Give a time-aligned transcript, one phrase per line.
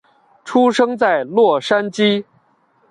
[0.43, 2.25] 出生在洛杉矶。